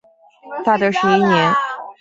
[0.65, 1.53] 大德十一年。